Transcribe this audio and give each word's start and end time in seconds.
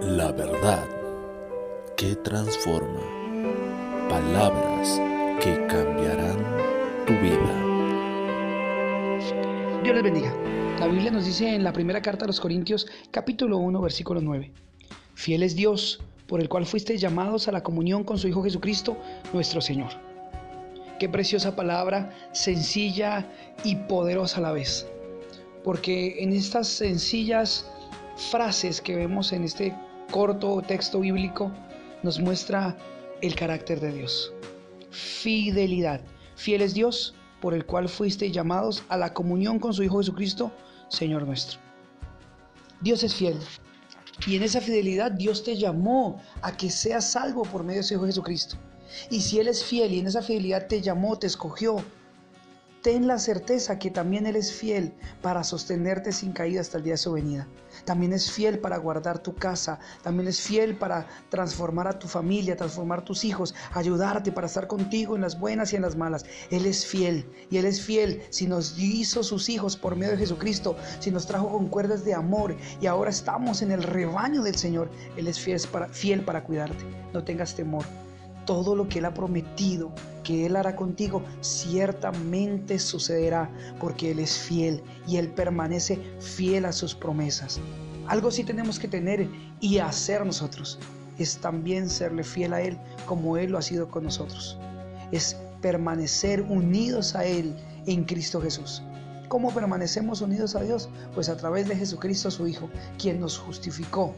La 0.00 0.30
verdad 0.30 0.86
que 1.96 2.14
transforma. 2.16 3.00
Palabras 4.08 5.00
que 5.40 5.66
cambiarán 5.66 6.38
tu 7.04 7.12
vida. 7.14 7.54
Dios 9.82 9.94
les 9.94 10.02
bendiga. 10.04 10.32
La 10.78 10.86
Biblia 10.86 11.10
nos 11.10 11.26
dice 11.26 11.52
en 11.52 11.64
la 11.64 11.72
primera 11.72 12.00
carta 12.00 12.24
a 12.24 12.28
los 12.28 12.38
Corintios, 12.38 12.86
capítulo 13.10 13.58
1, 13.58 13.80
versículo 13.80 14.20
9. 14.20 14.52
Fiel 15.14 15.42
es 15.42 15.56
Dios, 15.56 16.00
por 16.28 16.40
el 16.40 16.48
cual 16.48 16.64
fuisteis 16.64 17.00
llamados 17.00 17.48
a 17.48 17.52
la 17.52 17.64
comunión 17.64 18.04
con 18.04 18.18
su 18.18 18.28
Hijo 18.28 18.44
Jesucristo, 18.44 18.96
nuestro 19.32 19.60
Señor. 19.60 19.90
Qué 21.00 21.08
preciosa 21.08 21.56
palabra, 21.56 22.14
sencilla 22.32 23.26
y 23.64 23.74
poderosa 23.74 24.38
a 24.38 24.42
la 24.42 24.52
vez. 24.52 24.86
Porque 25.64 26.22
en 26.22 26.32
estas 26.32 26.68
sencillas 26.68 27.68
frases 28.16 28.80
que 28.80 28.96
vemos 28.96 29.32
en 29.32 29.44
este 29.44 29.74
corto 30.10 30.62
texto 30.62 31.00
bíblico 31.00 31.52
nos 32.02 32.18
muestra 32.18 32.76
el 33.20 33.34
carácter 33.34 33.80
de 33.80 33.92
Dios. 33.92 34.32
Fidelidad. 34.90 36.00
Fiel 36.36 36.62
es 36.62 36.74
Dios 36.74 37.14
por 37.40 37.54
el 37.54 37.66
cual 37.66 37.88
fuiste 37.88 38.30
llamados 38.30 38.84
a 38.88 38.96
la 38.96 39.12
comunión 39.12 39.58
con 39.58 39.74
su 39.74 39.82
Hijo 39.82 39.98
Jesucristo, 39.98 40.52
Señor 40.88 41.26
nuestro. 41.26 41.58
Dios 42.80 43.02
es 43.02 43.14
fiel. 43.14 43.38
Y 44.26 44.36
en 44.36 44.42
esa 44.42 44.60
fidelidad 44.60 45.12
Dios 45.12 45.44
te 45.44 45.56
llamó 45.56 46.20
a 46.42 46.56
que 46.56 46.70
seas 46.70 47.12
salvo 47.12 47.42
por 47.42 47.62
medio 47.62 47.80
de 47.80 47.84
su 47.84 47.94
Hijo 47.94 48.06
Jesucristo. 48.06 48.56
Y 49.10 49.20
si 49.20 49.38
Él 49.38 49.48
es 49.48 49.64
fiel 49.64 49.92
y 49.92 50.00
en 50.00 50.06
esa 50.06 50.22
fidelidad 50.22 50.66
te 50.66 50.80
llamó, 50.80 51.18
te 51.18 51.26
escogió, 51.26 51.84
ten 52.82 53.06
la 53.06 53.18
certeza 53.18 53.78
que 53.78 53.90
también 53.90 54.26
Él 54.26 54.36
es 54.36 54.52
fiel 54.52 54.92
para 55.22 55.44
sostenerte 55.44 56.12
sin 56.12 56.32
caída 56.32 56.60
hasta 56.60 56.78
el 56.78 56.84
día 56.84 56.94
de 56.94 56.98
su 56.98 57.12
venida. 57.12 57.46
También 57.84 58.12
es 58.12 58.30
fiel 58.30 58.58
para 58.58 58.76
guardar 58.76 59.18
tu 59.18 59.34
casa, 59.34 59.78
también 60.02 60.28
es 60.28 60.40
fiel 60.40 60.76
para 60.76 61.06
transformar 61.28 61.86
a 61.86 61.98
tu 61.98 62.08
familia, 62.08 62.56
transformar 62.56 63.04
tus 63.04 63.24
hijos, 63.24 63.54
ayudarte 63.72 64.32
para 64.32 64.46
estar 64.46 64.66
contigo 64.66 65.14
en 65.14 65.22
las 65.22 65.38
buenas 65.38 65.72
y 65.72 65.76
en 65.76 65.82
las 65.82 65.96
malas. 65.96 66.24
Él 66.50 66.66
es 66.66 66.86
fiel 66.86 67.26
y 67.50 67.58
Él 67.58 67.66
es 67.66 67.80
fiel 67.80 68.22
si 68.30 68.46
nos 68.46 68.78
hizo 68.78 69.22
sus 69.22 69.48
hijos 69.48 69.76
por 69.76 69.96
medio 69.96 70.12
de 70.12 70.18
Jesucristo, 70.18 70.76
si 71.00 71.10
nos 71.10 71.26
trajo 71.26 71.50
con 71.50 71.68
cuerdas 71.68 72.04
de 72.04 72.14
amor 72.14 72.56
y 72.80 72.86
ahora 72.86 73.10
estamos 73.10 73.62
en 73.62 73.72
el 73.72 73.82
rebaño 73.82 74.42
del 74.42 74.56
Señor. 74.56 74.90
Él 75.16 75.28
es 75.28 75.38
fiel 75.38 75.60
para, 75.70 75.88
fiel 75.88 76.24
para 76.24 76.44
cuidarte. 76.44 76.84
No 77.12 77.24
tengas 77.24 77.54
temor 77.54 77.84
todo 78.44 78.74
lo 78.74 78.88
que 78.88 79.00
Él 79.00 79.04
ha 79.04 79.12
prometido 79.12 79.92
que 80.28 80.44
Él 80.44 80.56
hará 80.56 80.76
contigo, 80.76 81.22
ciertamente 81.40 82.78
sucederá, 82.78 83.50
porque 83.80 84.10
Él 84.10 84.18
es 84.18 84.36
fiel 84.36 84.82
y 85.06 85.16
Él 85.16 85.30
permanece 85.30 85.98
fiel 86.20 86.66
a 86.66 86.72
sus 86.72 86.94
promesas. 86.94 87.60
Algo 88.08 88.30
sí 88.30 88.44
tenemos 88.44 88.78
que 88.78 88.88
tener 88.88 89.26
y 89.58 89.78
hacer 89.78 90.26
nosotros, 90.26 90.78
es 91.16 91.38
también 91.38 91.88
serle 91.88 92.24
fiel 92.24 92.52
a 92.52 92.60
Él 92.60 92.76
como 93.06 93.38
Él 93.38 93.52
lo 93.52 93.56
ha 93.56 93.62
sido 93.62 93.88
con 93.88 94.04
nosotros. 94.04 94.58
Es 95.12 95.34
permanecer 95.62 96.42
unidos 96.42 97.14
a 97.14 97.24
Él 97.24 97.56
en 97.86 98.04
Cristo 98.04 98.42
Jesús. 98.42 98.82
¿Cómo 99.28 99.50
permanecemos 99.54 100.20
unidos 100.20 100.54
a 100.56 100.60
Dios? 100.60 100.90
Pues 101.14 101.30
a 101.30 101.38
través 101.38 101.68
de 101.68 101.76
Jesucristo 101.76 102.30
su 102.30 102.46
Hijo, 102.46 102.68
quien 102.98 103.18
nos 103.18 103.38
justificó 103.38 104.14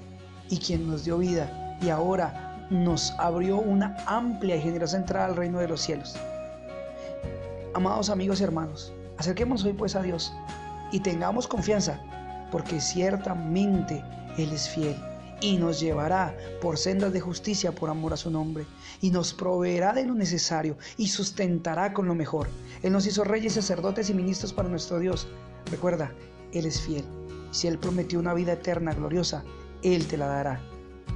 y 0.48 0.58
quien 0.58 0.88
nos 0.88 1.04
dio 1.04 1.18
vida 1.18 1.78
y 1.80 1.90
ahora 1.90 2.49
nos 2.70 3.12
abrió 3.18 3.58
una 3.58 3.96
amplia 4.06 4.56
y 4.56 4.62
generosa 4.62 4.96
entrada 4.96 5.26
al 5.26 5.36
reino 5.36 5.58
de 5.58 5.68
los 5.68 5.80
cielos. 5.80 6.16
Amados 7.74 8.10
amigos 8.10 8.40
y 8.40 8.44
hermanos, 8.44 8.92
acerquémonos 9.18 9.64
hoy 9.64 9.72
pues 9.72 9.96
a 9.96 10.02
Dios 10.02 10.32
y 10.92 11.00
tengamos 11.00 11.48
confianza, 11.48 12.00
porque 12.50 12.80
ciertamente 12.80 14.02
Él 14.38 14.52
es 14.52 14.68
fiel 14.68 14.96
y 15.40 15.56
nos 15.56 15.80
llevará 15.80 16.36
por 16.60 16.78
sendas 16.78 17.12
de 17.12 17.20
justicia 17.20 17.72
por 17.72 17.90
amor 17.90 18.12
a 18.12 18.18
su 18.18 18.30
nombre, 18.30 18.66
y 19.00 19.10
nos 19.10 19.32
proveerá 19.32 19.92
de 19.94 20.04
lo 20.04 20.14
necesario 20.14 20.76
y 20.98 21.08
sustentará 21.08 21.92
con 21.92 22.06
lo 22.06 22.14
mejor. 22.14 22.48
Él 22.82 22.92
nos 22.92 23.06
hizo 23.06 23.24
reyes, 23.24 23.54
sacerdotes 23.54 24.10
y 24.10 24.14
ministros 24.14 24.52
para 24.52 24.68
nuestro 24.68 24.98
Dios. 24.98 25.26
Recuerda, 25.70 26.12
Él 26.52 26.66
es 26.66 26.80
fiel. 26.80 27.04
Si 27.52 27.68
Él 27.68 27.78
prometió 27.78 28.18
una 28.18 28.34
vida 28.34 28.52
eterna, 28.52 28.92
gloriosa, 28.92 29.42
Él 29.82 30.06
te 30.06 30.18
la 30.18 30.26
dará 30.26 30.60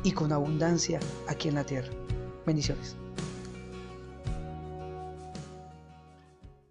y 0.03 0.13
con 0.13 0.33
abundancia 0.33 1.01
aquí 1.29 1.49
en 1.49 1.55
la 1.55 1.65
tierra. 1.65 1.91
Bendiciones. 2.47 2.97